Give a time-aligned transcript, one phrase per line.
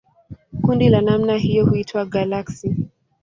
[0.61, 2.75] Kundi la namna hiyo huitwa galaksi.